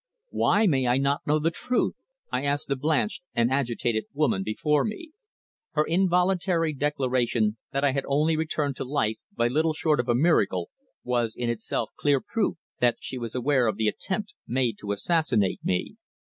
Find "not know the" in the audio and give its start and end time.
0.97-1.51